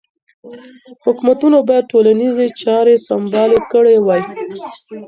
[1.05, 4.21] حکومتونو باید ټولنیزې چارې سمبالې کړې وای.